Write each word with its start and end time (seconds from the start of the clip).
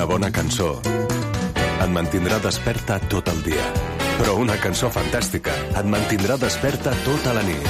Una 0.00 0.06
bona 0.08 0.30
cançó 0.32 0.66
et 0.80 1.90
mantindrà 1.92 2.38
desperta 2.40 2.94
tot 3.12 3.26
el 3.28 3.42
dia. 3.44 3.64
Però 4.16 4.32
una 4.40 4.54
cançó 4.56 4.88
fantàstica 4.88 5.52
et 5.76 5.90
mantindrà 5.94 6.38
desperta 6.40 6.94
tota 7.04 7.34
la 7.36 7.42
nit. 7.44 7.68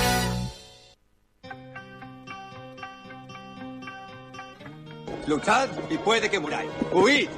Luchad 5.27 5.75
y 5.91 5.99
puede 5.99 6.31
que 6.31 6.39
muráis. 6.39 6.71
Huid 6.93 7.31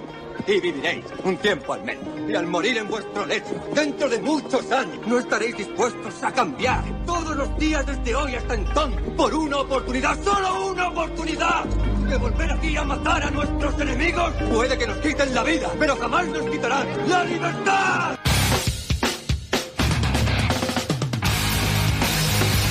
y 0.47 0.61
viviréis 0.61 1.06
un 1.24 1.38
tiempo 1.38 1.73
al 1.73 1.84
menos. 1.84 2.05
Y 2.29 2.34
al 2.34 2.47
morir 2.47 2.77
en 2.77 2.88
vuestro 2.88 3.24
lecho, 3.24 3.55
dentro 3.74 4.11
de 4.11 4.20
muchos 4.20 4.70
años, 4.73 4.98
no 5.06 5.19
estaréis 5.20 5.56
dispuestos 5.56 6.23
a 6.23 6.30
cambiar 6.33 6.84
todos 7.06 7.34
los 7.34 7.56
días 7.56 7.87
desde 7.87 8.15
hoy 8.15 8.34
hasta 8.34 8.52
entonces 8.52 9.01
por 9.16 9.34
una 9.34 9.56
oportunidad, 9.56 10.23
solo 10.23 10.66
una 10.66 10.88
oportunidad. 10.88 11.65
De 12.12 12.19
volver 12.19 12.52
aquí 12.52 12.77
a 12.77 12.84
matar 12.84 13.23
a 13.23 13.30
nuestros 13.30 13.80
enemigos. 13.80 14.34
Puede 14.53 14.77
que 14.77 14.87
nos 14.87 14.98
quiten 14.98 15.34
la 15.34 15.43
vida, 15.43 15.73
pero 15.79 15.97
jamás 15.97 16.29
nos 16.29 16.43
quitarán 16.51 16.87
la 17.09 17.25
libertad. 17.25 18.19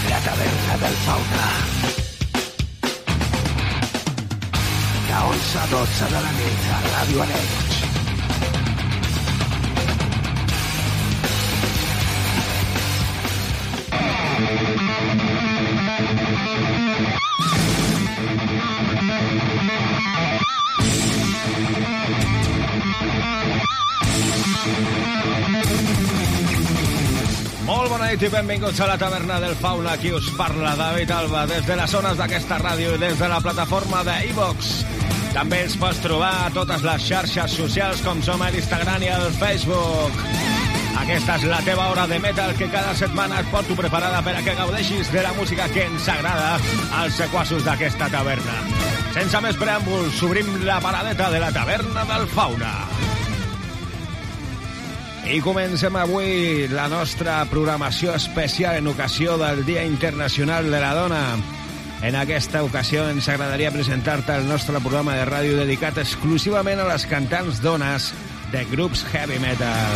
La 0.09 0.19
taverna 0.19 0.77
del 0.83 0.95
fauna. 1.05 1.47
De 5.07 5.13
11 5.33 5.57
a 5.57 5.67
12 5.67 6.05
de 6.05 6.11
la 6.11 6.31
nit 6.37 6.61
a 6.69 6.77
Ràdio 6.93 7.71
nit 28.11 28.23
i 28.25 28.29
benvinguts 28.31 28.79
a 28.83 28.87
la 28.89 28.97
taverna 28.99 29.37
del 29.39 29.53
Fauna. 29.55 29.93
Aquí 29.93 30.11
us 30.11 30.27
parla 30.35 30.73
David 30.75 31.11
Alba 31.15 31.45
des 31.47 31.63
de 31.65 31.75
les 31.79 31.91
zones 31.91 32.17
d'aquesta 32.19 32.57
ràdio 32.59 32.95
i 32.95 32.99
des 32.99 33.19
de 33.19 33.27
la 33.31 33.39
plataforma 33.39 34.01
de 34.03 34.15
iVox. 34.31 34.71
També 35.31 35.61
ens 35.63 35.77
pots 35.79 36.01
trobar 36.03 36.31
a 36.41 36.49
totes 36.51 36.83
les 36.83 37.05
xarxes 37.07 37.55
socials 37.55 38.01
com 38.03 38.19
som 38.25 38.41
a 38.41 38.49
l'Instagram 38.51 39.05
i 39.05 39.11
al 39.15 39.31
Facebook. 39.39 40.17
Aquesta 40.99 41.37
és 41.39 41.45
la 41.53 41.61
teva 41.63 41.87
hora 41.93 42.07
de 42.11 42.19
metal 42.19 42.51
que 42.59 42.67
cada 42.73 42.91
setmana 42.99 43.39
et 43.39 43.53
porto 43.53 43.79
preparada 43.79 44.19
per 44.25 44.35
a 44.35 44.43
que 44.43 44.57
gaudeixis 44.59 45.11
de 45.13 45.23
la 45.23 45.31
música 45.39 45.69
que 45.71 45.87
ens 45.87 46.09
agrada 46.11 46.57
als 46.99 47.15
sequassos 47.15 47.63
d'aquesta 47.63 48.11
taverna. 48.11 48.59
Sense 49.15 49.39
més 49.45 49.55
preàmbuls, 49.55 50.19
obrim 50.27 50.51
la 50.67 50.81
paradeta 50.83 51.31
de 51.31 51.39
la 51.39 51.55
taverna 51.55 52.03
del 52.11 52.27
Fauna. 52.35 52.75
I 55.31 55.39
comencem 55.39 55.95
avui 55.95 56.67
la 56.67 56.89
nostra 56.91 57.37
programació 57.47 58.11
especial 58.17 58.75
en 58.75 58.89
ocasió 58.91 59.37
del 59.39 59.61
Dia 59.63 59.85
Internacional 59.87 60.67
de 60.67 60.79
la 60.83 60.89
Dona. 60.93 61.21
En 62.03 62.17
aquesta 62.19 62.59
ocasió 62.67 63.05
ens 63.07 63.29
agradaria 63.31 63.71
presentar-te 63.71 64.35
el 64.35 64.49
nostre 64.49 64.81
programa 64.83 65.15
de 65.15 65.29
ràdio 65.29 65.55
dedicat 65.61 66.01
exclusivament 66.03 66.81
a 66.83 66.89
les 66.89 67.05
cantants 67.07 67.61
dones 67.63 68.09
de 68.51 68.65
grups 68.73 69.05
heavy 69.13 69.39
metal. 69.39 69.95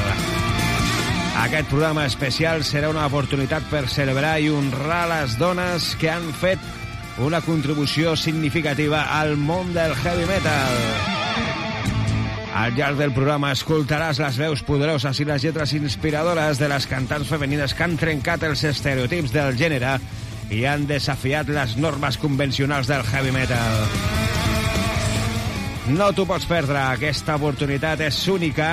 Aquest 1.44 1.68
programa 1.68 2.06
especial 2.08 2.64
serà 2.64 2.94
una 2.94 3.04
oportunitat 3.12 3.68
per 3.68 3.90
celebrar 3.92 4.38
i 4.40 4.48
honrar 4.56 5.04
les 5.12 5.36
dones 5.42 5.92
que 6.00 6.14
han 6.14 6.32
fet 6.32 6.64
una 7.20 7.44
contribució 7.44 8.16
significativa 8.16 9.10
al 9.20 9.36
món 9.36 9.76
del 9.76 10.00
heavy 10.00 10.32
metal. 10.32 11.15
Al 12.56 12.72
llarg 12.72 12.96
del 12.96 13.12
programa 13.12 13.50
escoltaràs 13.52 14.22
les 14.24 14.38
veus 14.40 14.62
poderoses 14.64 15.20
i 15.20 15.26
les 15.28 15.44
lletres 15.44 15.74
inspiradores 15.76 16.56
de 16.56 16.70
les 16.72 16.86
cantants 16.88 17.28
femenines 17.28 17.74
que 17.76 17.84
han 17.84 17.98
trencat 18.00 18.46
els 18.48 18.64
estereotips 18.64 19.34
del 19.36 19.58
gènere 19.60 19.98
i 20.56 20.62
han 20.64 20.86
desafiat 20.88 21.52
les 21.52 21.76
normes 21.76 22.16
convencionals 22.16 22.88
del 22.88 23.04
heavy 23.12 23.36
metal. 23.36 23.84
No 26.00 26.14
t'ho 26.16 26.24
pots 26.26 26.48
perdre, 26.48 26.80
aquesta 26.80 27.36
oportunitat 27.36 28.06
és 28.08 28.24
única 28.32 28.70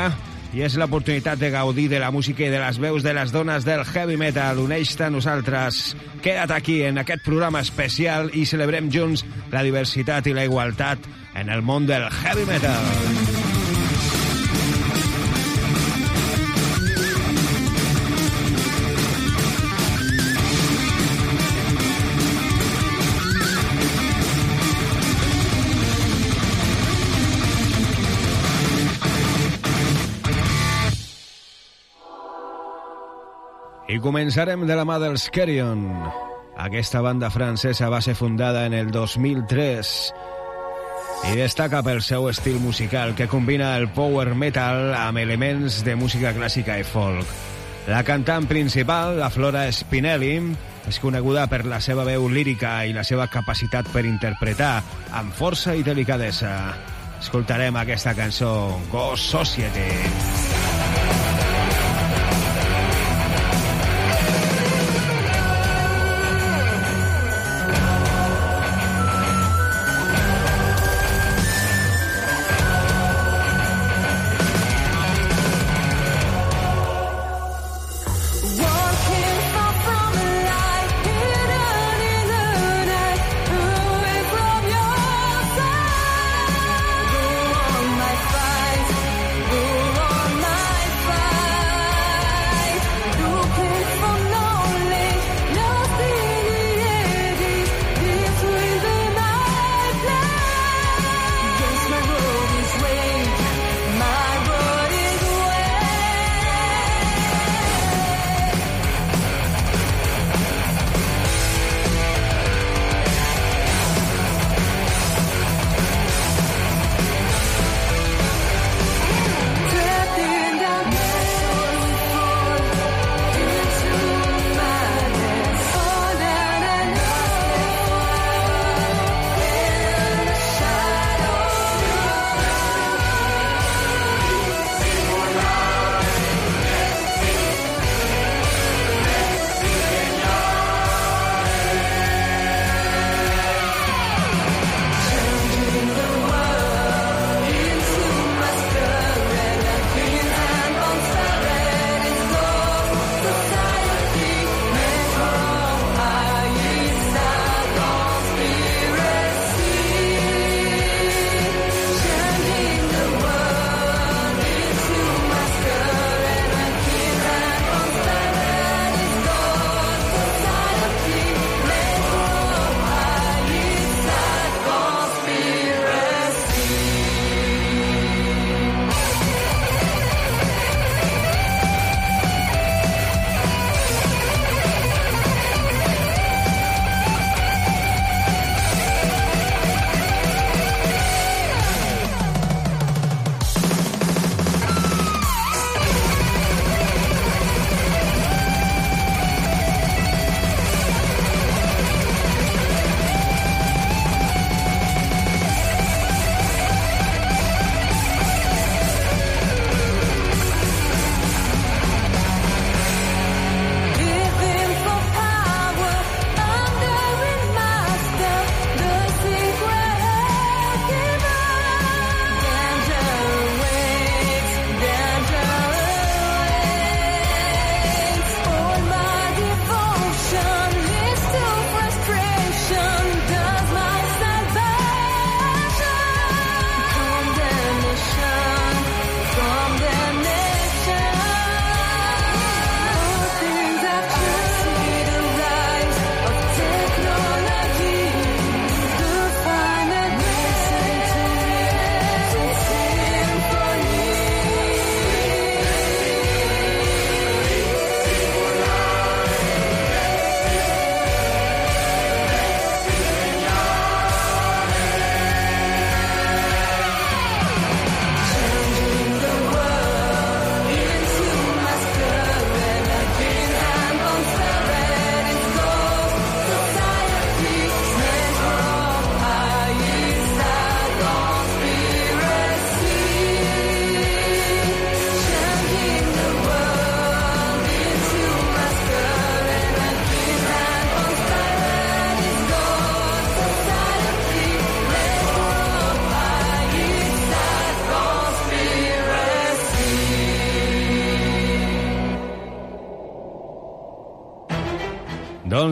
i 0.54 0.62
és 0.62 0.78
l'oportunitat 0.78 1.42
de 1.42 1.50
gaudir 1.50 1.88
de 1.90 1.98
la 1.98 2.12
música 2.14 2.46
i 2.46 2.54
de 2.54 2.62
les 2.62 2.78
veus 2.78 3.02
de 3.02 3.16
les 3.18 3.34
dones 3.34 3.66
del 3.66 3.82
heavy 3.82 4.16
metal. 4.20 4.62
Uneix-te 4.62 5.08
a 5.08 5.10
nosaltres. 5.10 5.96
Queda't 6.22 6.54
aquí 6.54 6.84
en 6.86 7.02
aquest 7.02 7.26
programa 7.26 7.66
especial 7.66 8.30
i 8.30 8.46
celebrem 8.46 8.94
junts 8.94 9.26
la 9.50 9.66
diversitat 9.66 10.30
i 10.30 10.38
la 10.38 10.46
igualtat 10.46 11.10
en 11.34 11.50
el 11.50 11.66
món 11.66 11.90
del 11.90 12.06
heavy 12.22 12.46
metal. 12.46 13.41
I 33.92 33.98
començarem 34.00 34.62
de 34.64 34.72
la 34.72 34.86
mà 34.88 34.94
dels 35.02 35.26
Carrion. 35.28 35.82
Aquesta 36.64 37.02
banda 37.04 37.28
francesa 37.28 37.90
va 37.92 37.98
ser 38.00 38.14
fundada 38.16 38.62
en 38.64 38.72
el 38.72 38.88
2003 38.94 39.90
i 41.28 41.34
destaca 41.36 41.82
pel 41.84 42.00
seu 42.00 42.30
estil 42.30 42.56
musical 42.62 43.12
que 43.18 43.28
combina 43.28 43.74
el 43.76 43.90
power 43.92 44.32
metal 44.32 44.94
amb 44.96 45.20
elements 45.20 45.82
de 45.84 45.98
música 46.00 46.32
clàssica 46.32 46.78
i 46.80 46.88
folk. 46.88 47.28
La 47.84 48.00
cantant 48.08 48.48
principal, 48.48 49.18
la 49.20 49.28
Flora 49.34 49.66
Spinelli, 49.68 50.38
és 50.88 51.00
coneguda 51.02 51.44
per 51.52 51.66
la 51.68 51.82
seva 51.84 52.08
veu 52.08 52.30
lírica 52.32 52.78
i 52.88 52.96
la 52.96 53.04
seva 53.04 53.28
capacitat 53.28 53.92
per 53.92 54.06
interpretar 54.08 54.78
amb 55.20 55.36
força 55.36 55.76
i 55.76 55.84
delicadesa. 55.84 56.56
Escoltarem 57.20 57.76
aquesta 57.76 58.16
cançó, 58.16 58.54
Ghost 58.88 59.36
Society. 59.36 59.90
Walking 59.92 61.11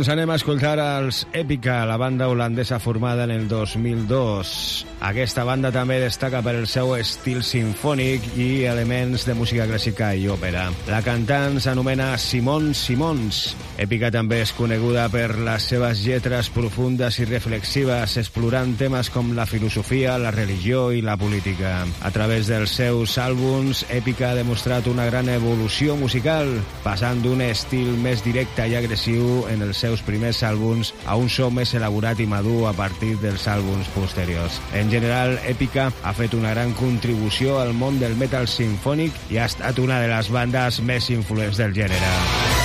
Doncs 0.00 0.14
anem 0.14 0.30
a 0.32 0.36
escoltar 0.40 0.78
els 0.80 1.26
Èpica, 1.36 1.82
la 1.84 1.98
banda 2.00 2.30
holandesa 2.32 2.78
formada 2.80 3.26
en 3.26 3.34
el 3.34 3.48
2002. 3.48 4.86
Aquesta 5.04 5.44
banda 5.44 5.68
també 5.72 5.98
destaca 6.00 6.40
per 6.40 6.54
el 6.56 6.64
seu 6.72 6.94
estil 6.96 7.42
sinfònic 7.44 8.24
i 8.40 8.64
elements 8.64 9.26
de 9.28 9.34
música 9.36 9.66
clàssica 9.68 10.14
i 10.16 10.24
òpera. 10.32 10.70
La 10.88 11.02
cantant 11.04 11.58
s'anomena 11.60 12.14
Simon 12.16 12.72
Simons. 12.72 13.42
Èpica 13.80 14.08
també 14.12 14.38
és 14.44 14.54
coneguda 14.56 15.06
per 15.12 15.36
les 15.36 15.68
seves 15.68 16.00
lletres 16.04 16.48
profundes 16.52 17.20
i 17.20 17.28
reflexives, 17.28 18.16
explorant 18.20 18.72
temes 18.80 19.12
com 19.12 19.34
la 19.36 19.44
filosofia, 19.48 20.16
la 20.16 20.32
religió 20.32 20.90
i 20.96 21.04
la 21.04 21.18
política. 21.20 21.74
A 22.00 22.12
través 22.12 22.48
dels 22.48 22.72
seus 22.80 23.18
àlbums, 23.20 23.84
Èpica 23.92 24.30
ha 24.30 24.40
demostrat 24.40 24.88
una 24.88 25.04
gran 25.12 25.28
evolució 25.32 26.00
musical, 26.00 26.56
passant 26.88 27.20
d'un 27.20 27.44
estil 27.44 27.92
més 28.00 28.24
directe 28.24 28.64
i 28.64 28.80
agressiu 28.80 29.44
en 29.52 29.68
els 29.68 29.80
seus 29.90 30.04
primers 30.06 30.44
àlbums 30.46 30.92
a 31.10 31.18
un 31.18 31.28
so 31.32 31.50
més 31.50 31.74
elaborat 31.74 32.22
i 32.22 32.28
madur 32.30 32.68
a 32.70 32.74
partir 32.76 33.16
dels 33.22 33.48
àlbums 33.50 33.90
posteriors. 33.96 34.60
En 34.78 34.92
general, 34.92 35.36
Èpica 35.50 35.90
ha 35.90 36.14
fet 36.14 36.38
una 36.38 36.54
gran 36.54 36.76
contribució 36.78 37.58
al 37.58 37.74
món 37.74 37.98
del 38.02 38.16
metal 38.20 38.46
sinfònic 38.50 39.18
i 39.34 39.42
ha 39.42 39.50
estat 39.50 39.82
una 39.82 40.00
de 40.02 40.10
les 40.14 40.30
bandes 40.30 40.82
més 40.86 41.10
influents 41.10 41.58
del 41.58 41.74
gènere. 41.74 42.59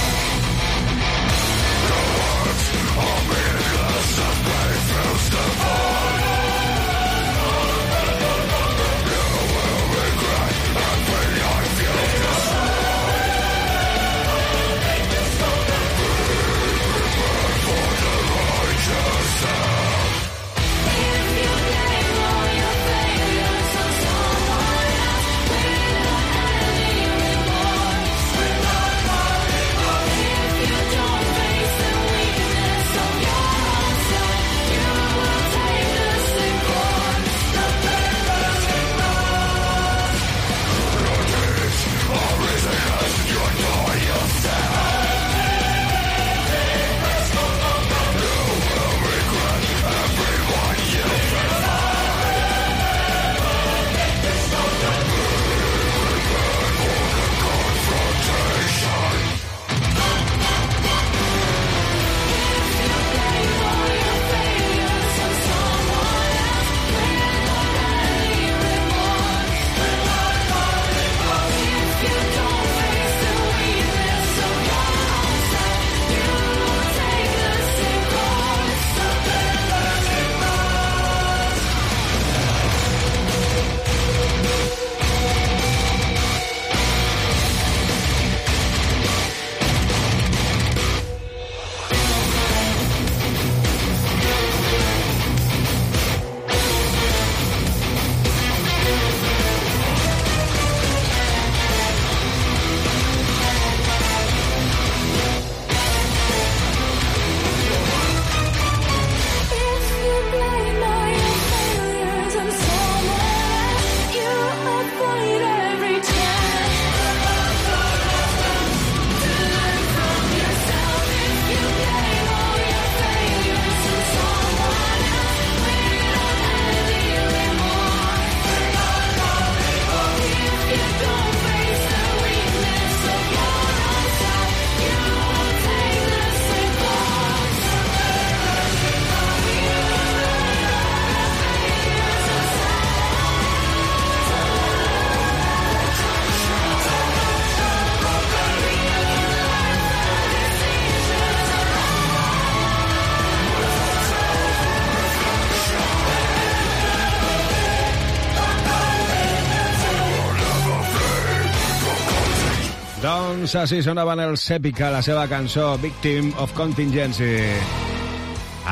Doncs 163.45 163.59
així 163.61 163.77
sonaven 163.85 164.17
els 164.23 164.41
Èpica, 164.55 164.87
la 164.89 165.03
seva 165.05 165.27
cançó 165.29 165.75
Victim 165.77 166.31
of 166.41 166.55
Contingency. 166.57 167.35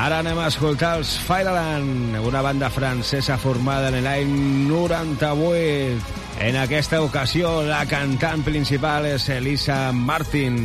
Ara 0.01 0.23
anem 0.23 0.39
a 0.41 0.47
escoltar 0.49 0.95
els 0.97 1.11
Fireland, 1.27 2.17
una 2.25 2.41
banda 2.41 2.71
francesa 2.73 3.37
formada 3.37 3.91
en 3.91 3.99
l'any 4.01 4.33
98. 4.71 6.01
En 6.41 6.57
aquesta 6.57 7.03
ocasió, 7.05 7.51
la 7.69 7.83
cantant 7.85 8.41
principal 8.41 9.05
és 9.11 9.29
Elisa 9.29 9.77
Martin. 9.93 10.57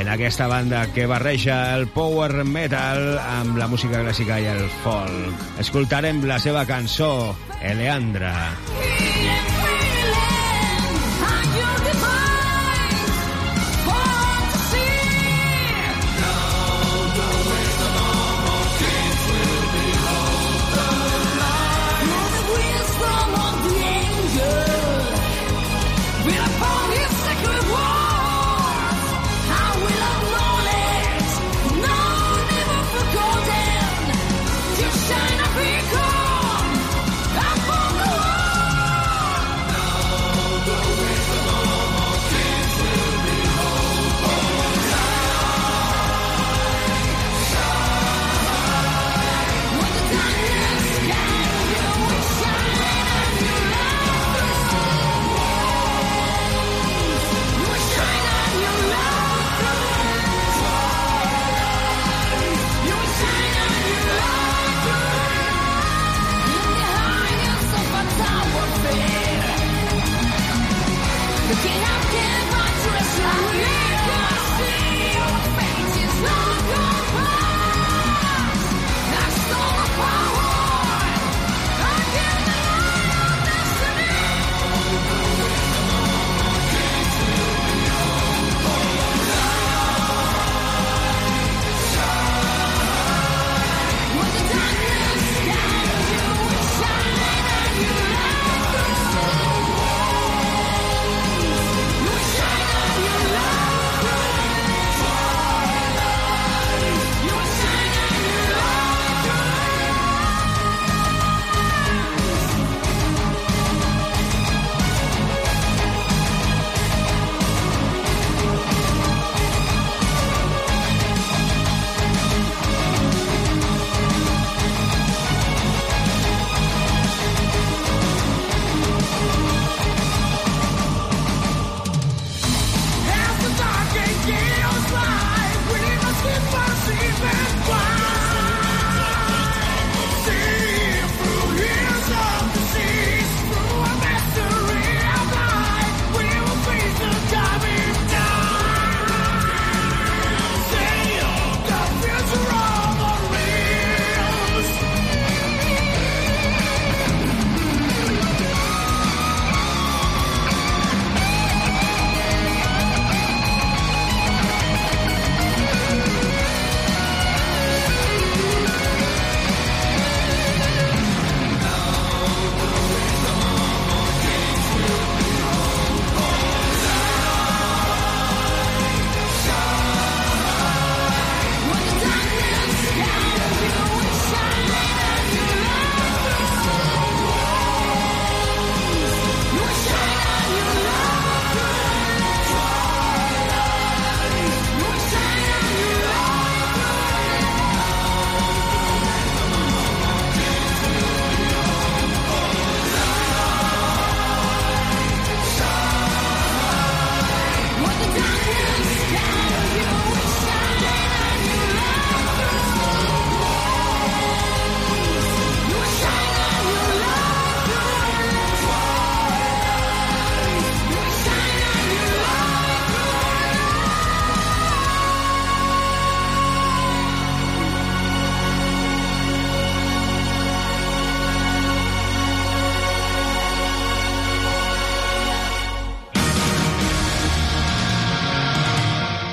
En 0.00 0.08
aquesta 0.08 0.48
banda 0.48 0.86
que 0.96 1.04
barreja 1.04 1.76
el 1.76 1.90
power 1.92 2.46
metal 2.48 3.18
amb 3.20 3.60
la 3.60 3.68
música 3.68 4.00
clàssica 4.00 4.40
i 4.40 4.48
el 4.48 4.64
folk. 4.80 5.44
Escoltarem 5.60 6.24
la 6.24 6.40
seva 6.40 6.64
cançó, 6.64 7.36
Eleandra. 7.60 8.32
Shine 8.56 8.71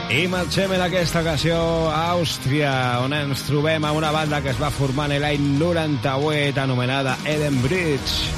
I 0.10 0.24
marxem 0.26 0.72
en 0.74 0.82
aquesta 0.82 1.22
ocasió 1.22 1.58
a 1.94 2.16
Àustria, 2.16 2.72
on 3.04 3.14
ens 3.14 3.44
trobem 3.46 3.84
a 3.86 3.92
una 3.94 4.10
banda 4.10 4.40
que 4.42 4.50
es 4.50 4.58
va 4.58 4.72
formar 4.74 5.06
en 5.14 5.22
l'any 5.22 5.44
98 5.60 6.58
anomenada 6.64 7.14
Eden 7.30 7.62
Bridge. 7.62 8.34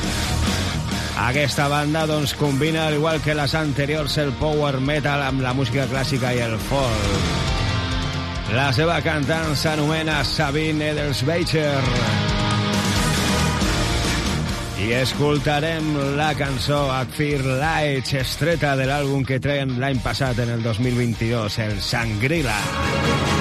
Aquesta 1.29 1.69
banda 1.71 2.03
doncs, 2.09 2.33
combina, 2.35 2.89
al 2.89 2.99
igual 2.99 3.21
que 3.23 3.37
les 3.39 3.55
anteriors, 3.55 4.17
el 4.19 4.33
power 4.35 4.81
metal 4.83 5.23
amb 5.23 5.47
la 5.47 5.55
música 5.55 5.87
clàssica 5.87 6.35
i 6.35 6.43
el 6.43 6.59
folk. 6.67 8.51
La 8.51 8.73
seva 8.75 8.99
cantant 8.99 9.55
s'anomena 9.55 10.25
Sabine 10.27 10.91
Edelsbecher. 10.91 12.40
I 14.81 14.95
escoltarem 14.97 15.91
la 16.17 16.31
cançó 16.33 16.79
Fear 17.13 17.43
Lights, 17.45 18.15
estreta 18.17 18.73
de 18.79 18.87
l'àlbum 18.89 19.21
que 19.27 19.37
treien 19.43 19.77
l'any 19.81 20.01
passat, 20.01 20.41
en 20.41 20.55
el 20.57 20.65
2022, 20.65 21.59
el 21.67 21.77
Sangrila. 21.85 22.57
Circle 22.57 23.40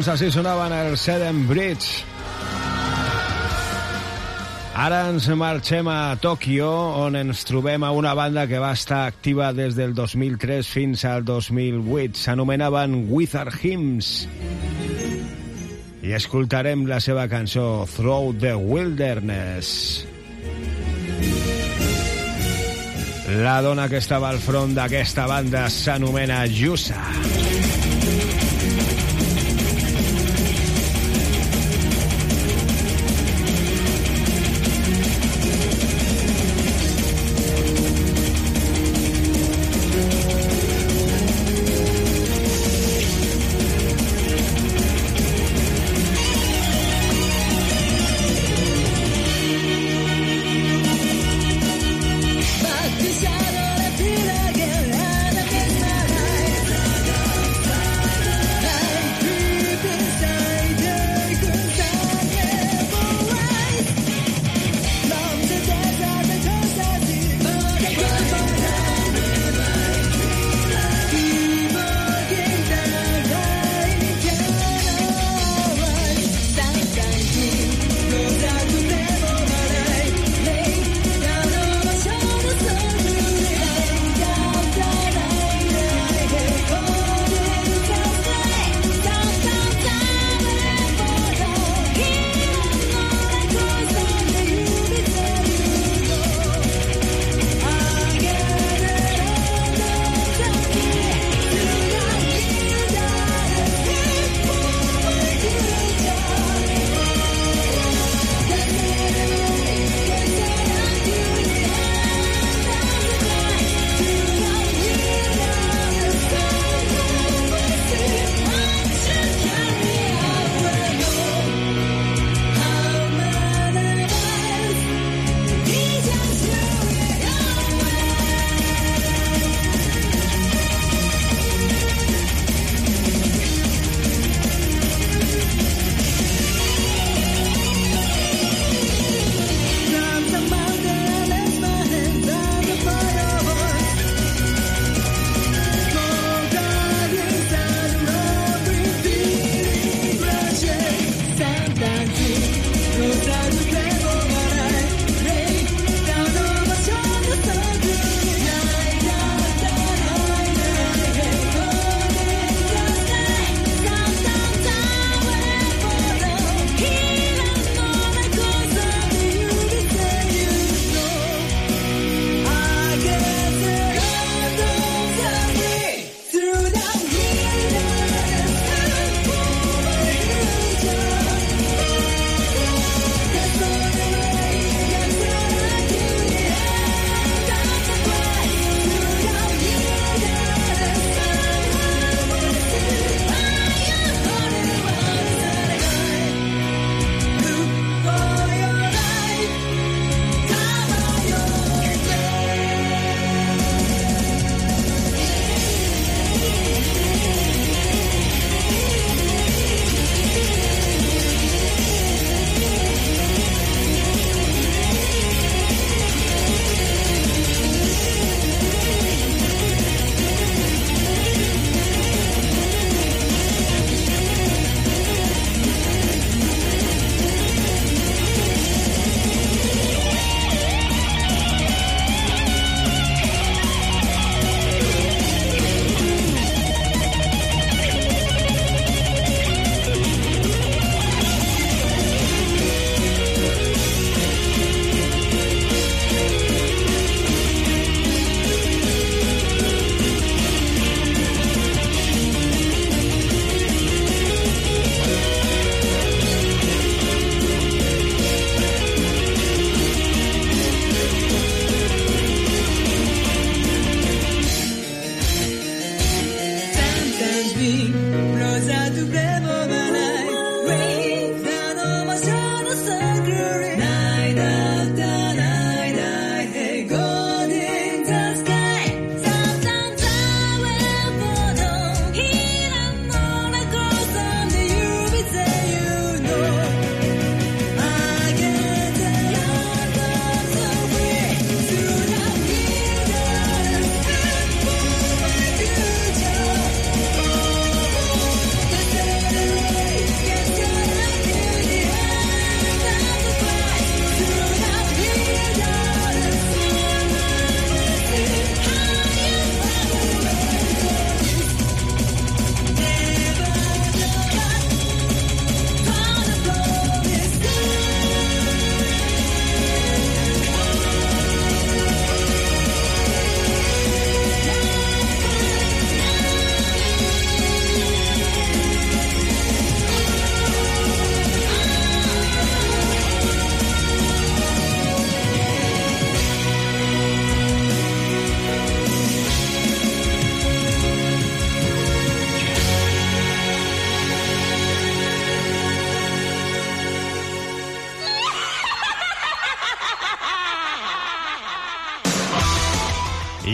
Doncs 0.00 0.14
així 0.14 0.30
sonaven 0.32 0.72
el 0.72 0.94
Seven 0.96 1.42
Bridge. 1.44 2.06
Ara 4.80 5.02
ens 5.10 5.26
marxem 5.36 5.90
a 5.92 6.14
Tòquio, 6.16 6.70
on 7.02 7.18
ens 7.20 7.42
trobem 7.44 7.84
a 7.84 7.90
una 7.92 8.14
banda 8.16 8.46
que 8.48 8.56
va 8.62 8.70
estar 8.72 9.02
activa 9.10 9.50
des 9.52 9.76
del 9.76 9.92
2003 9.92 10.70
fins 10.72 11.04
al 11.04 11.26
2008. 11.28 12.16
S'anomenaven 12.16 12.94
Wizard 13.12 13.52
Hymns. 13.60 14.24
I 16.00 16.16
escoltarem 16.16 16.86
la 16.88 17.02
seva 17.04 17.28
cançó 17.28 17.84
Through 17.92 18.40
the 18.40 18.54
Wilderness. 18.56 20.06
La 23.36 23.60
dona 23.60 23.84
que 23.92 24.00
estava 24.00 24.32
al 24.32 24.40
front 24.40 24.72
d'aquesta 24.80 25.28
banda 25.28 25.68
s'anomena 25.68 26.46
Yusa. 26.48 27.04
Back 27.04 27.69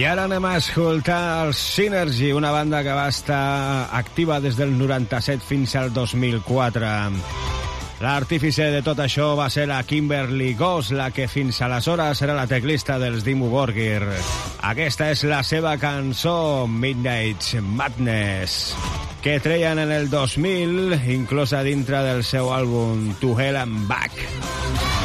ara 0.07 0.27
anem 0.29 0.45
a 0.45 0.57
escoltar 0.61 1.47
el 1.47 1.55
Synergy, 1.55 2.31
una 2.33 2.51
banda 2.51 2.83
que 2.85 2.93
va 2.95 3.09
estar 3.09 3.89
activa 3.91 4.41
des 4.41 4.57
del 4.57 4.77
97 4.79 5.43
fins 5.43 5.75
al 5.75 5.93
2004. 5.93 6.87
L'artífice 8.05 8.69
de 8.71 8.83
tot 8.85 9.01
això 9.01 9.31
va 9.39 9.49
ser 9.51 9.65
la 9.71 9.81
Kimberly 9.89 10.53
Goss, 10.55 10.93
la 10.93 11.09
que 11.17 11.27
fins 11.33 11.63
aleshores 11.65 12.21
era 12.23 12.37
la 12.37 12.47
teclista 12.47 13.01
dels 13.03 13.25
Dimmu 13.25 13.49
Borgir. 13.51 14.05
Aquesta 14.69 15.11
és 15.15 15.25
la 15.25 15.41
seva 15.43 15.79
cançó 15.81 16.67
Midnight 16.69 17.57
Madness, 17.65 18.77
que 19.25 19.41
treien 19.41 19.81
en 19.81 19.91
el 19.97 20.11
2000, 20.13 21.01
inclosa 21.17 21.65
dintre 21.67 22.05
del 22.05 22.23
seu 22.23 22.53
àlbum 22.55 23.17
To 23.23 23.33
Hell 23.41 23.65
and 23.65 23.89
Back. 23.89 24.96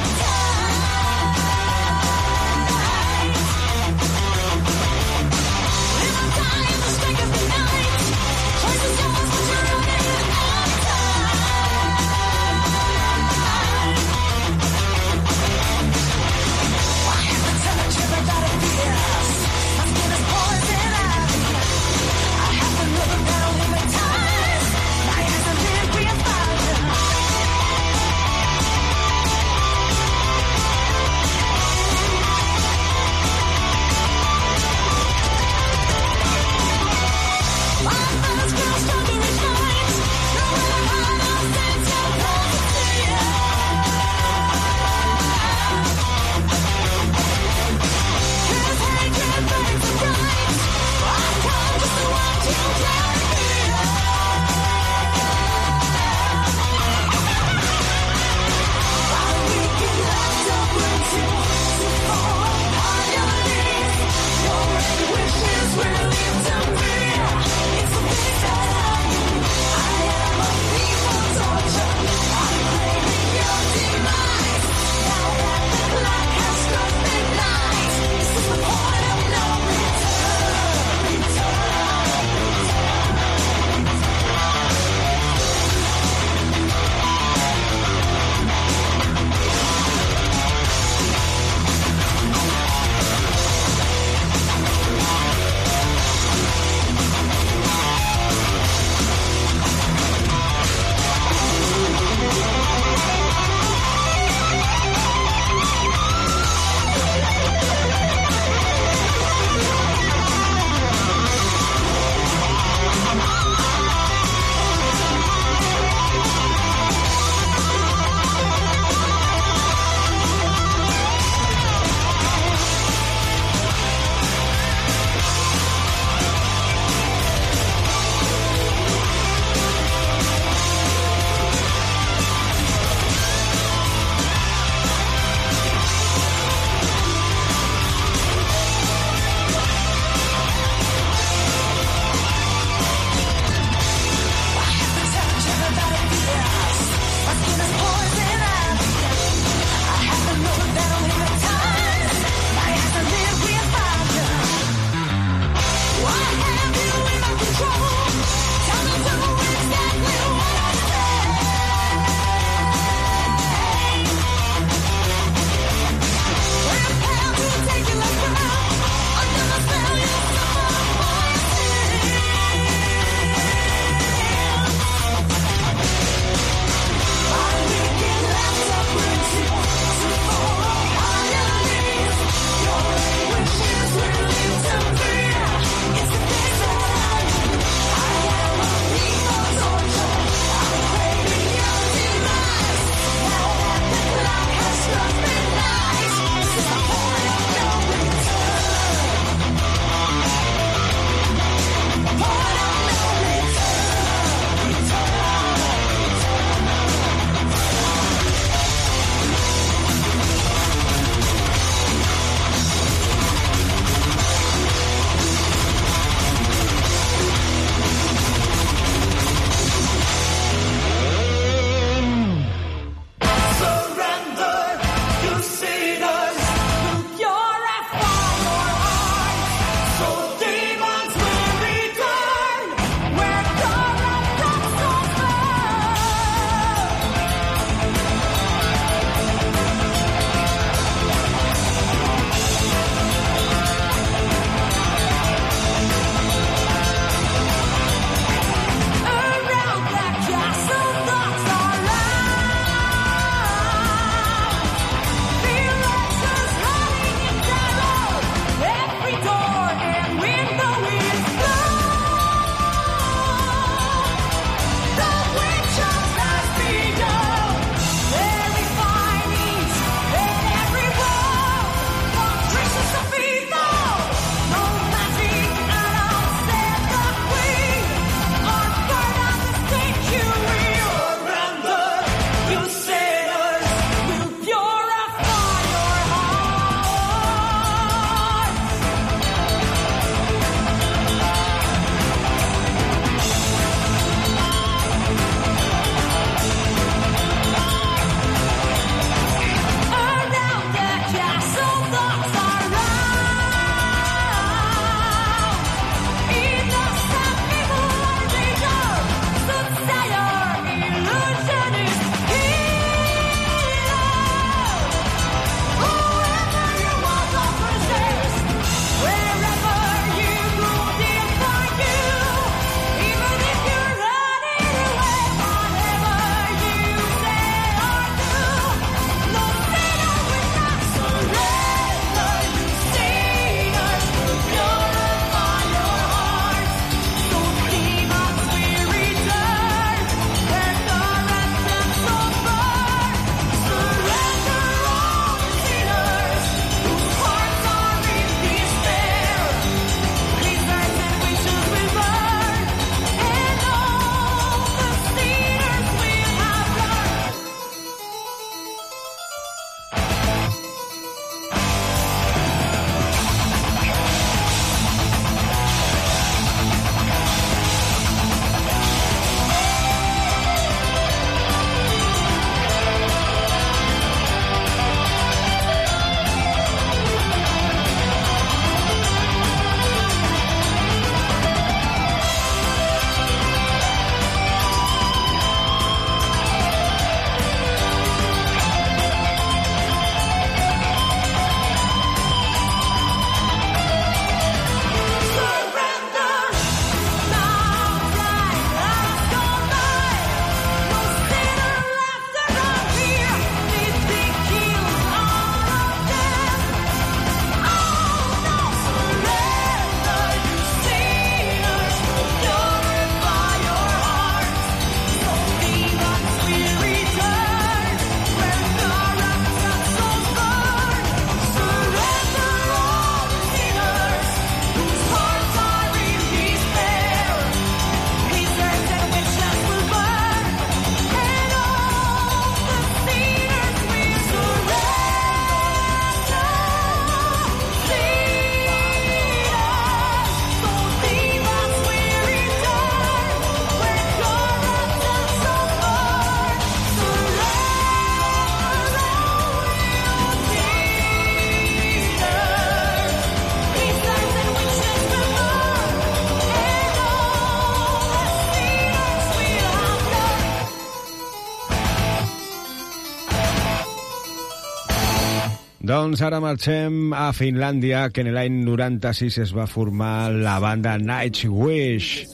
Doncs 466.12 466.26
ara 466.28 466.42
marxem 466.44 467.14
a 467.16 467.30
Finlàndia, 467.32 468.02
que 468.12 468.26
en 468.26 468.34
l'any 468.36 468.58
96 468.66 469.38
es 469.46 469.52
va 469.56 469.64
formar 469.64 470.28
la 470.36 470.58
banda 470.60 470.98
Nightwish. 471.00 472.26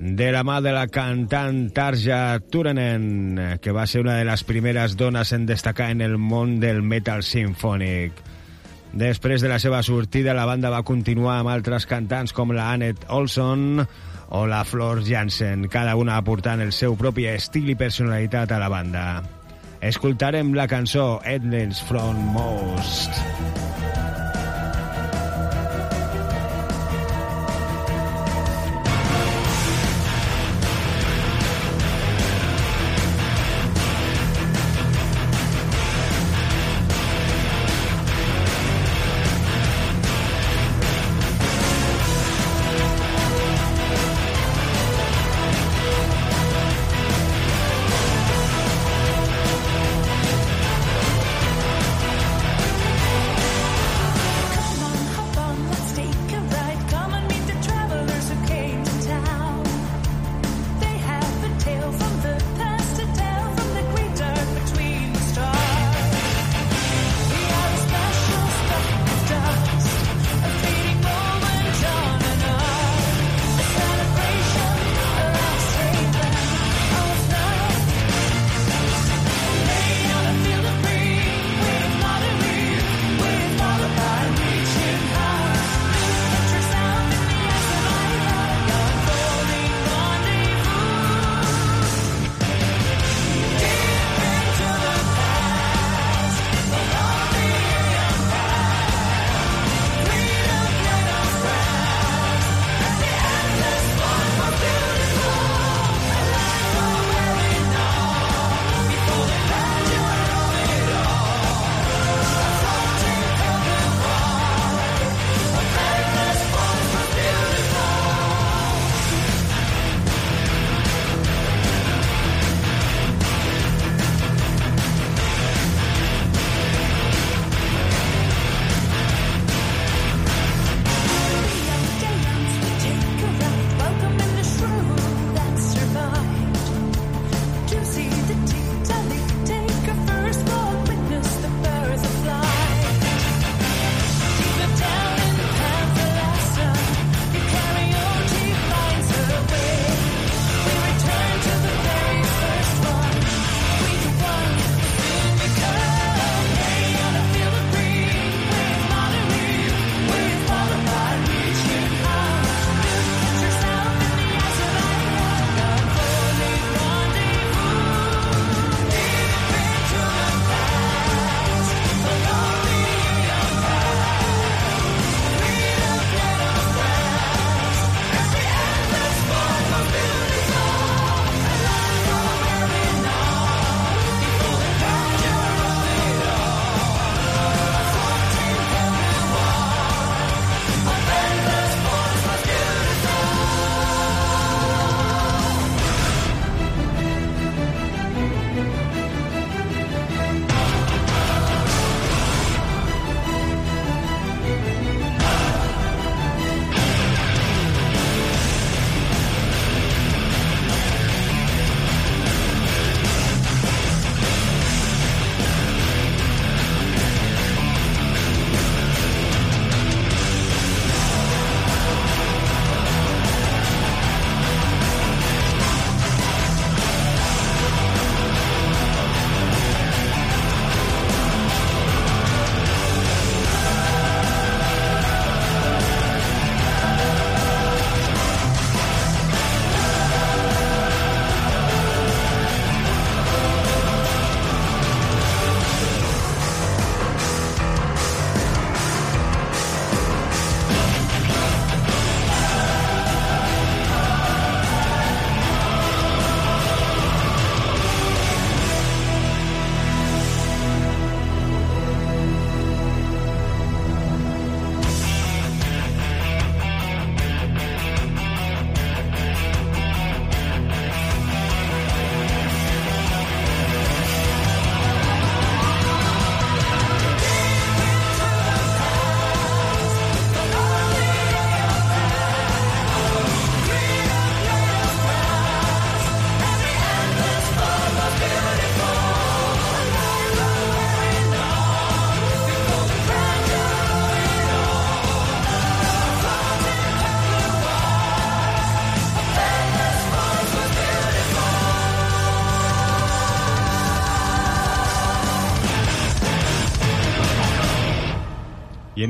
de 0.00 0.30
la 0.32 0.40
mà 0.48 0.62
de 0.64 0.72
la 0.72 0.86
cantant 0.88 1.58
Tarja 1.76 2.38
Turunen, 2.48 3.58
que 3.60 3.74
va 3.76 3.84
ser 3.86 4.00
una 4.00 4.16
de 4.16 4.24
les 4.24 4.44
primeres 4.48 4.96
dones 4.96 5.34
en 5.36 5.44
destacar 5.44 5.90
en 5.90 6.00
el 6.00 6.16
món 6.16 6.56
del 6.64 6.80
metal 6.80 7.20
sinfònic. 7.20 8.24
Després 8.94 9.44
de 9.44 9.52
la 9.52 9.60
seva 9.60 9.82
sortida, 9.82 10.32
la 10.32 10.48
banda 10.48 10.72
va 10.72 10.80
continuar 10.88 11.36
amb 11.42 11.52
altres 11.52 11.84
cantants 11.84 12.32
com 12.32 12.56
la 12.56 12.72
Annette 12.72 13.12
Olson 13.12 13.84
o 14.30 14.46
la 14.46 14.64
Flor 14.64 15.04
Jansen, 15.04 15.68
cada 15.68 16.00
una 16.00 16.16
aportant 16.16 16.64
el 16.64 16.72
seu 16.72 16.96
propi 16.96 17.28
estil 17.28 17.68
i 17.68 17.76
personalitat 17.76 18.56
a 18.56 18.64
la 18.64 18.72
banda. 18.72 19.06
Escoltarem 19.82 20.52
la 20.54 20.68
cançó 20.70 21.20
Endless 21.26 21.82
from 21.82 22.14
Most. 22.36 23.81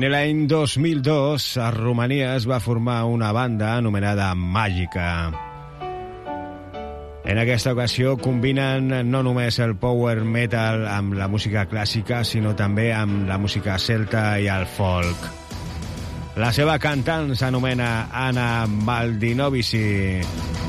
En 0.03 0.11
l'any 0.11 0.47
2002 0.51 1.43
a 1.63 1.69
Romania 1.71 2.33
es 2.35 2.43
va 2.49 2.57
formar 2.59 3.05
una 3.07 3.29
banda 3.31 3.77
anomenada 3.77 4.33
Màgica. 4.35 5.31
En 7.23 7.39
aquesta 7.39 7.71
ocasió 7.71 8.17
combinen 8.19 8.91
no 9.07 9.21
només 9.23 9.61
el 9.63 9.77
power 9.79 10.25
metal 10.27 10.83
amb 10.91 11.15
la 11.15 11.29
música 11.31 11.63
clàssica, 11.71 12.23
sinó 12.27 12.51
també 12.51 12.89
amb 12.91 13.29
la 13.29 13.39
música 13.39 13.77
celta 13.79 14.25
i 14.43 14.51
el 14.51 14.67
folk. 14.67 15.29
La 16.35 16.51
seva 16.51 16.75
cantant 16.83 17.31
s'anomena 17.39 18.09
Anna 18.11 18.67
Maldinovici. 18.67 20.62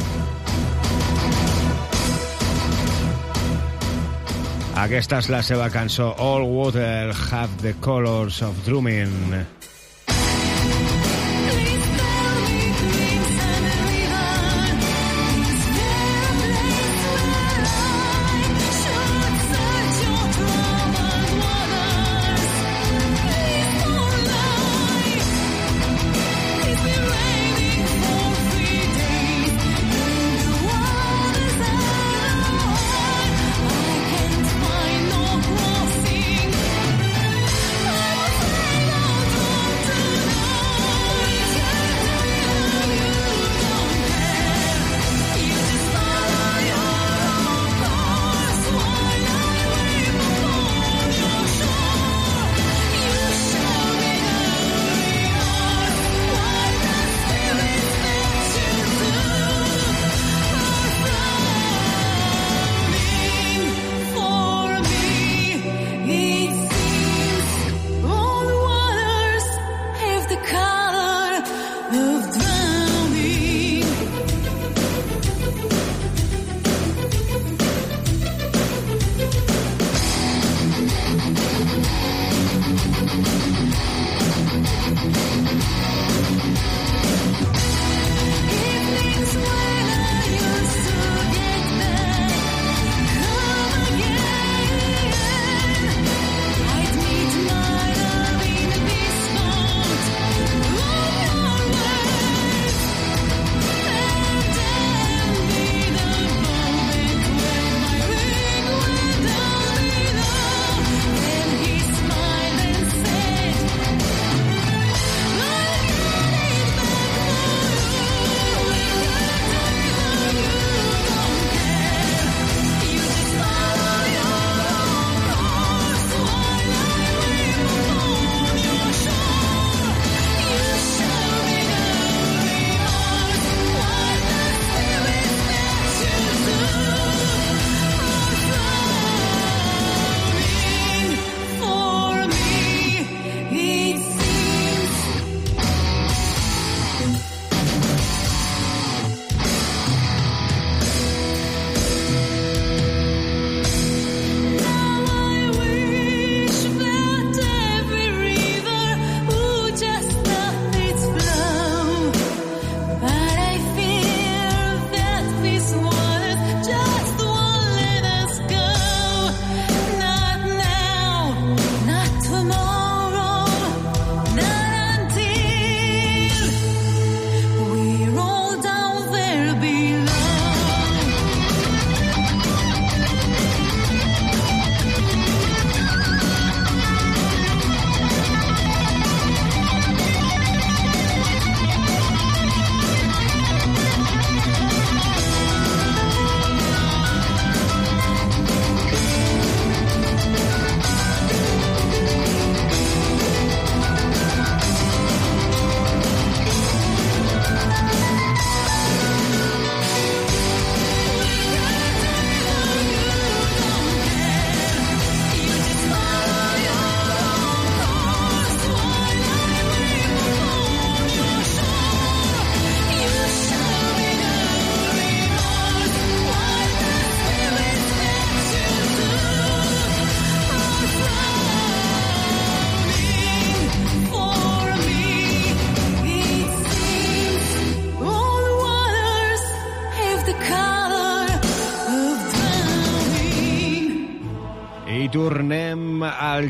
Aquesta 4.85 5.17
és 5.23 5.31
la 5.33 5.39
seva 5.41 5.71
cançó 5.73 6.11
All 6.21 6.45
Water 6.45 7.15
Have 7.31 7.63
the 7.63 7.73
Colors 7.81 8.43
of 8.45 8.59
Drumming. 8.67 9.54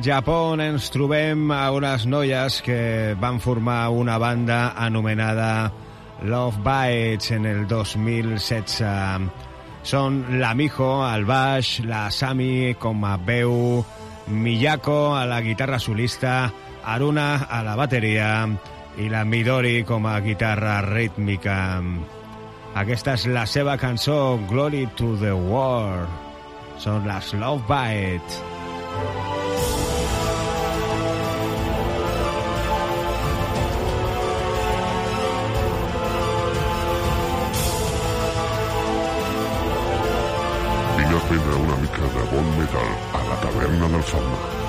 Japó 0.04 0.52
ens 0.60 0.90
trobem 0.92 1.48
a 1.48 1.70
unes 1.72 2.02
noies 2.04 2.58
que 2.60 3.16
van 3.16 3.38
formar 3.40 3.88
una 3.88 4.18
banda 4.20 4.74
anomenada 4.76 5.72
Love 6.20 6.58
Bites 6.60 7.30
en 7.32 7.46
el 7.48 7.64
2016. 7.66 8.84
Són 9.80 10.18
la 10.42 10.52
Mijo 10.52 10.90
al 11.06 11.24
baix, 11.24 11.78
la 11.88 12.10
Sami 12.12 12.74
com 12.76 13.00
a 13.08 13.16
veu, 13.16 13.80
Miyako 14.28 15.16
a 15.16 15.24
la 15.24 15.40
guitarra 15.40 15.78
solista, 15.80 16.52
Aruna 16.84 17.46
a 17.48 17.62
la 17.64 17.72
bateria 17.72 18.44
i 19.00 19.08
la 19.08 19.24
Midori 19.24 19.86
com 19.88 20.04
a 20.04 20.18
guitarra 20.20 20.82
rítmica. 20.84 21.80
Aquesta 22.76 23.16
és 23.16 23.24
la 23.24 23.46
seva 23.48 23.78
cançó 23.80 24.36
Glory 24.52 24.84
to 25.00 25.16
the 25.24 25.32
World. 25.32 26.12
Són 26.76 27.08
les 27.08 27.32
Love 27.40 27.64
Bites. 27.72 29.43
aprendre 41.34 41.56
una 41.56 41.76
mica 41.76 42.02
de 42.02 42.36
bon 42.36 42.58
metal 42.58 42.90
a 43.12 43.24
la 43.28 43.40
taverna 43.40 43.88
del 43.88 44.02
Fauna. 44.02 44.63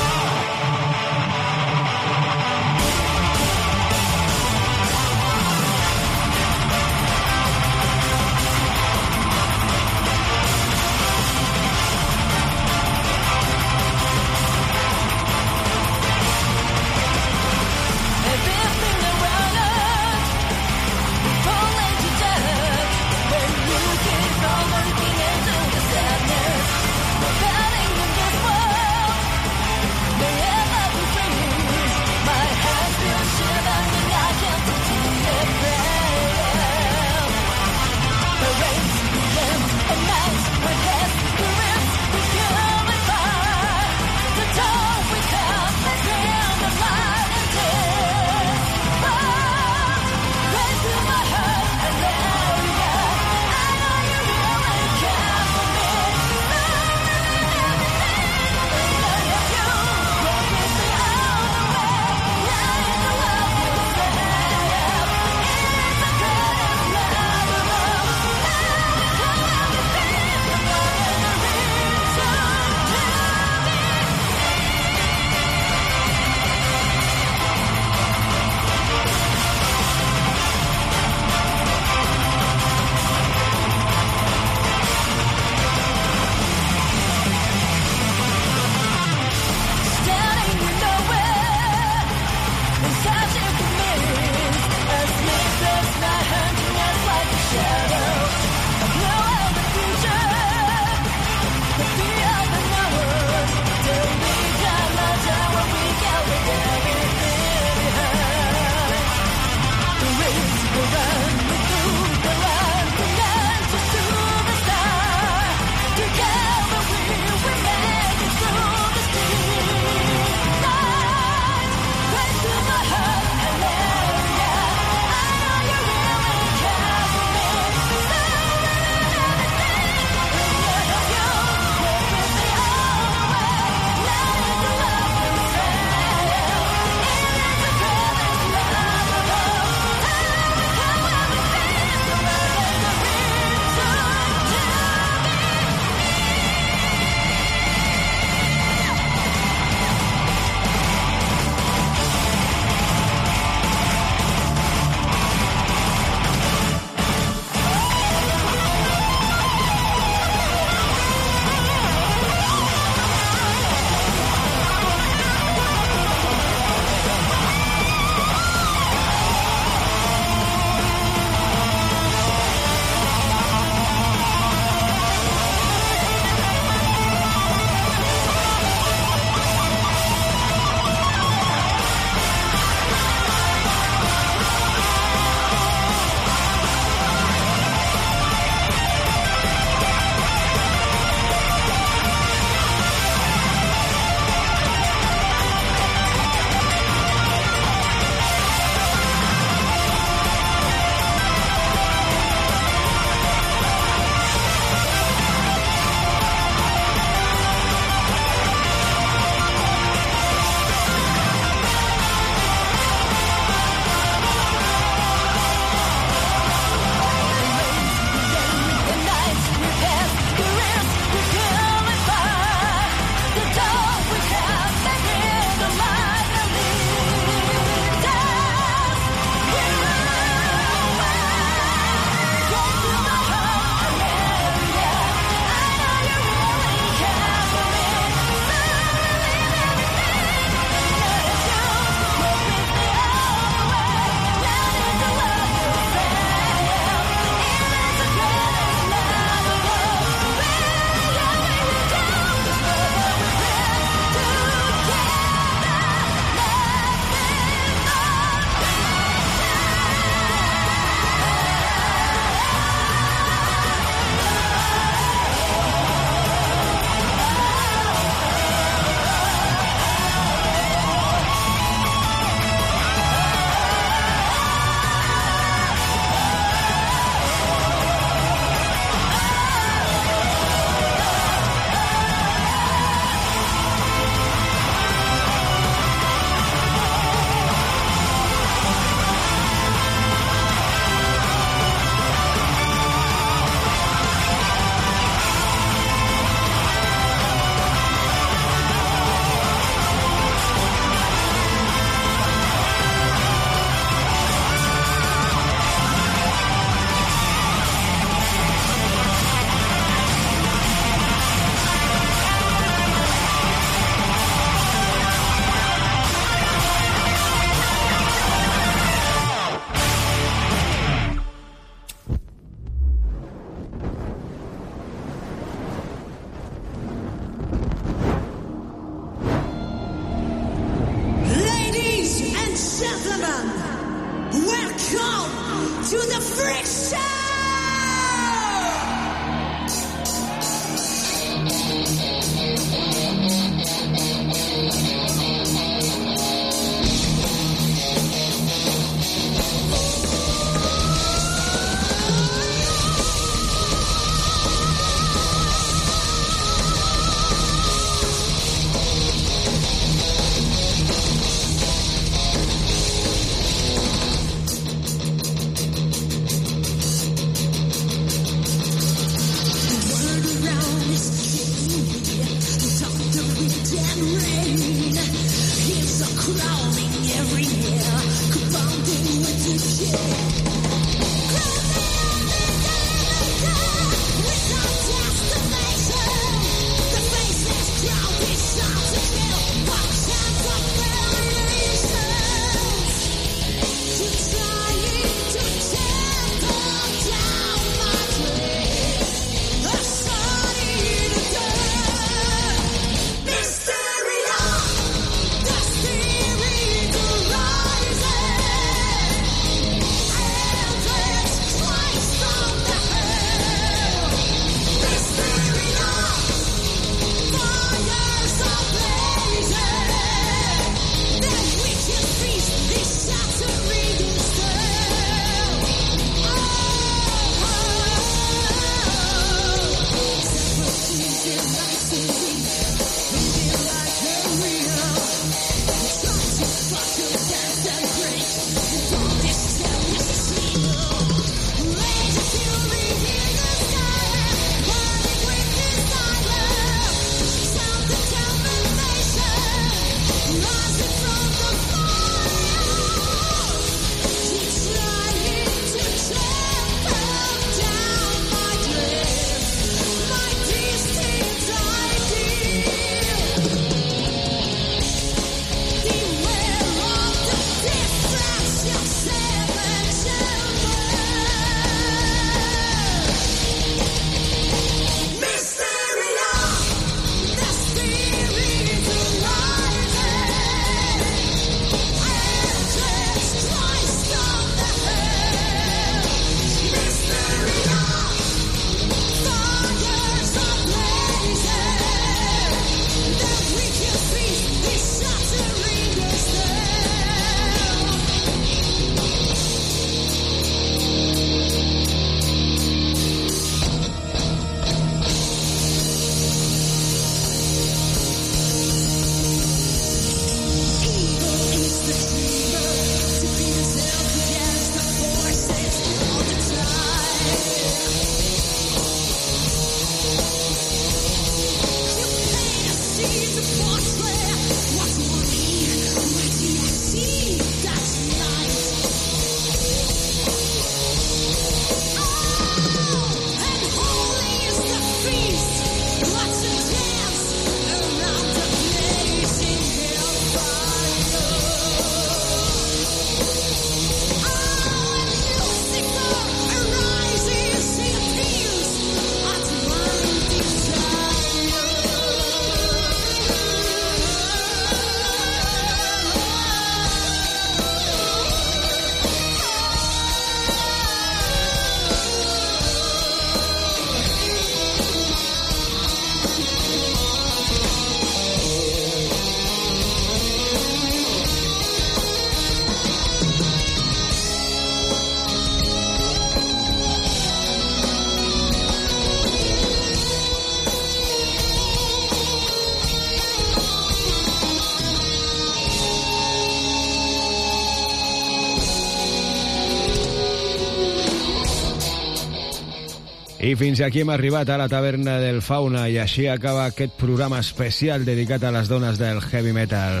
Fins 593.58 593.80
aquí 593.84 594.00
hem 594.00 594.10
arribat 594.10 594.48
a 594.48 594.56
la 594.56 594.68
taverna 594.70 595.18
del 595.20 595.42
Fauna 595.44 595.84
i 595.90 595.98
així 596.00 596.24
acaba 596.30 596.64
aquest 596.64 596.94
programa 596.98 597.40
especial 597.42 598.06
dedicat 598.06 598.44
a 598.44 598.52
les 598.54 598.70
dones 598.70 598.98
del 599.00 599.20
heavy 599.20 599.52
metal. 599.52 600.00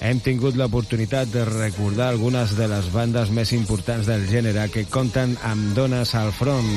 Hem 0.00 0.20
tingut 0.22 0.56
l'oportunitat 0.56 1.32
de 1.32 1.44
recordar 1.48 2.12
algunes 2.12 2.54
de 2.58 2.68
les 2.70 2.92
bandes 2.94 3.32
més 3.34 3.52
importants 3.56 4.06
del 4.06 4.28
gènere 4.30 4.68
que 4.70 4.86
compten 4.86 5.34
amb 5.42 5.74
dones 5.74 6.14
al 6.14 6.32
front. 6.36 6.70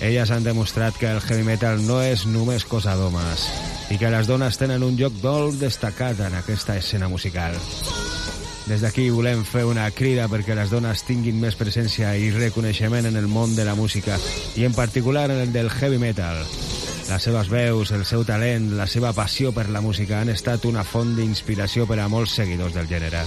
Elles 0.00 0.30
han 0.30 0.46
demostrat 0.46 0.96
que 0.96 1.10
el 1.10 1.20
heavy 1.20 1.44
metal 1.44 1.82
no 1.86 2.00
és 2.04 2.24
només 2.26 2.64
cosa 2.64 2.96
d'homes 2.96 3.50
i 3.90 3.98
que 3.98 4.12
les 4.12 4.30
dones 4.30 4.56
tenen 4.56 4.86
un 4.86 4.96
lloc 4.96 5.18
molt 5.24 5.58
destacat 5.60 6.22
en 6.28 6.38
aquesta 6.38 6.78
escena 6.78 7.10
musical. 7.10 7.58
Des 8.70 8.84
d'aquí 8.84 9.08
volem 9.10 9.40
fer 9.42 9.64
una 9.66 9.88
crida 9.90 10.28
perquè 10.30 10.54
les 10.54 10.70
dones 10.70 11.00
tinguin 11.02 11.40
més 11.42 11.56
presència 11.58 12.12
i 12.14 12.28
reconeixement 12.30 13.08
en 13.08 13.18
el 13.18 13.26
món 13.26 13.56
de 13.56 13.64
la 13.66 13.74
música 13.74 14.14
i 14.54 14.62
en 14.62 14.76
particular 14.76 15.24
en 15.32 15.40
el 15.42 15.50
del 15.50 15.72
heavy 15.74 15.98
metal. 15.98 16.38
Les 17.08 17.26
seves 17.26 17.50
veus, 17.50 17.90
el 17.90 18.04
seu 18.06 18.22
talent, 18.22 18.70
la 18.78 18.86
seva 18.86 19.10
passió 19.10 19.50
per 19.50 19.66
la 19.74 19.82
música 19.82 20.20
han 20.20 20.30
estat 20.30 20.68
una 20.70 20.86
font 20.86 21.16
d'inspiració 21.18 21.88
per 21.90 21.98
a 21.98 22.06
molts 22.06 22.36
seguidors 22.38 22.78
del 22.78 22.86
gènere. 22.86 23.24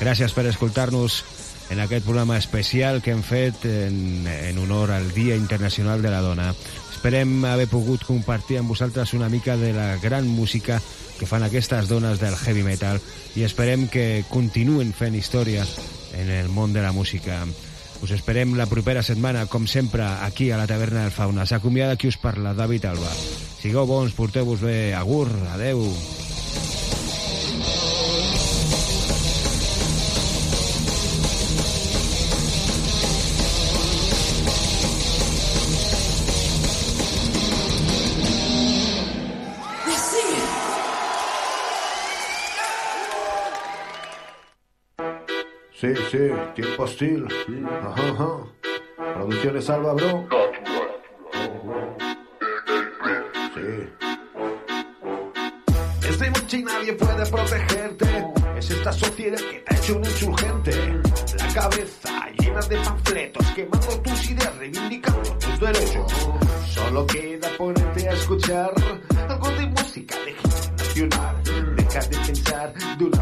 Gràcies 0.00 0.34
per 0.34 0.48
escoltar-nos 0.50 1.22
en 1.70 1.78
aquest 1.78 2.02
programa 2.02 2.34
especial 2.42 2.98
que 2.98 3.14
hem 3.14 3.22
fet 3.22 3.62
en, 3.70 4.26
en 4.26 4.58
honor 4.58 4.90
al 4.90 5.12
Dia 5.14 5.38
Internacional 5.38 6.02
de 6.02 6.10
la 6.10 6.24
Dona. 6.24 6.50
Esperem 6.98 7.44
haver 7.46 7.70
pogut 7.70 8.02
compartir 8.02 8.58
amb 8.58 8.74
vosaltres 8.74 9.14
una 9.14 9.30
mica 9.30 9.54
de 9.56 9.70
la 9.76 9.92
gran 10.02 10.26
música 10.26 10.82
que 11.18 11.26
fan 11.26 11.42
aquestes 11.42 11.88
dones 11.90 12.22
del 12.22 12.36
heavy 12.38 12.62
metal 12.62 13.00
i 13.36 13.44
esperem 13.44 13.88
que 13.90 14.24
continuen 14.30 14.94
fent 14.96 15.18
història 15.18 15.66
en 16.16 16.30
el 16.30 16.48
món 16.48 16.72
de 16.72 16.84
la 16.84 16.94
música. 16.94 17.42
Us 17.98 18.14
esperem 18.14 18.54
la 18.54 18.68
propera 18.70 19.02
setmana, 19.02 19.46
com 19.50 19.66
sempre, 19.66 20.06
aquí 20.22 20.52
a 20.52 20.60
la 20.60 20.68
taverna 20.70 21.02
del 21.02 21.14
Fauna. 21.14 21.46
S'acomiada 21.50 21.98
qui 21.98 22.06
us 22.08 22.20
parla, 22.22 22.54
David 22.54 22.86
Alba. 22.94 23.10
Sigueu 23.58 23.90
bons, 23.90 24.14
porteu-vos 24.14 24.62
bé. 24.62 24.94
Agur, 24.94 25.26
adeu. 25.50 25.82
Sí, 45.80 45.94
sí, 46.10 46.18
tiempo 46.56 46.82
hostil. 46.82 47.24
Ajá, 47.84 48.08
ajá. 48.10 49.14
Producciones 49.14 49.70
Alba, 49.70 49.94
bro. 49.94 50.28
Sí. 53.54 53.88
Es 56.08 56.18
de 56.18 56.30
noche 56.30 56.56
y 56.56 56.64
nadie 56.64 56.92
puede 56.94 57.26
protegerte. 57.26 58.06
Es 58.56 58.70
esta 58.72 58.92
sociedad 58.92 59.38
que 59.38 59.60
te 59.60 59.72
ha 59.72 59.78
hecho 59.78 59.96
un 59.98 60.04
insurgente. 60.04 60.72
La 61.36 61.54
cabeza 61.54 62.28
llena 62.40 62.60
de 62.62 62.76
panfletos, 62.78 63.46
quemando 63.54 64.02
tus 64.02 64.30
ideas, 64.32 64.56
reivindicando 64.56 65.30
tus 65.38 65.60
derechos. 65.60 66.12
Solo 66.70 67.06
queda 67.06 67.50
ponerte 67.56 68.08
a 68.08 68.12
escuchar 68.14 68.72
algo 69.28 69.48
de 69.50 69.66
música 69.68 70.16
de 70.24 70.34
nacional. 70.76 71.36
Deja 71.76 72.00
de 72.00 72.16
pensar 72.26 72.74
de 72.98 73.04
una 73.04 73.17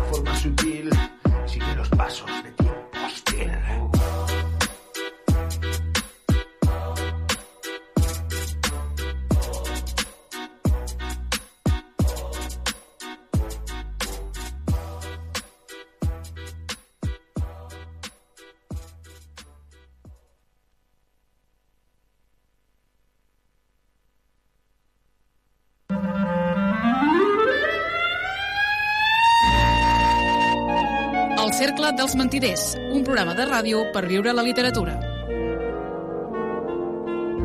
dels 32.07 32.15
Mentiders, 32.15 32.77
un 32.95 33.03
programa 33.03 33.33
de 33.35 33.43
ràdio 33.49 33.81
per 33.91 34.05
viure 34.07 34.31
la 34.31 34.43
literatura. 34.47 34.93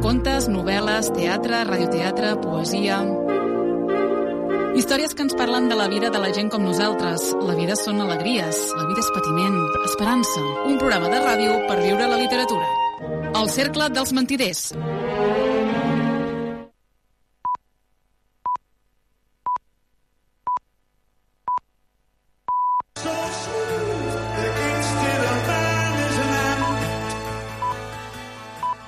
Contes, 0.04 0.46
novel·les, 0.54 1.10
teatre, 1.16 1.64
radioteatre, 1.66 2.36
poesia... 2.44 3.00
Històries 4.78 5.16
que 5.18 5.26
ens 5.26 5.34
parlen 5.36 5.66
de 5.68 5.76
la 5.76 5.90
vida 5.90 6.12
de 6.14 6.22
la 6.22 6.30
gent 6.32 6.54
com 6.54 6.62
nosaltres. 6.64 7.32
La 7.42 7.58
vida 7.58 7.74
són 7.76 8.06
alegries, 8.06 8.62
la 8.78 8.86
vida 8.86 9.02
és 9.02 9.10
patiment, 9.18 9.58
esperança. 9.90 10.46
Un 10.70 10.78
programa 10.78 11.10
de 11.10 11.26
ràdio 11.26 11.58
per 11.66 11.82
viure 11.82 12.14
la 12.14 12.22
literatura. 12.22 12.70
El 13.42 13.50
Cercle 13.50 13.90
dels 13.90 14.14
Mentiders, 14.14 14.68